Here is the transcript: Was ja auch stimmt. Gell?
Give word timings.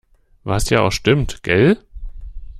Was 0.43 0.69
ja 0.71 0.79
auch 0.81 0.91
stimmt. 0.91 1.43
Gell? 1.43 1.77